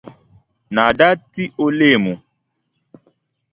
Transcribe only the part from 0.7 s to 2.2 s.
Naa daa ti o leemu.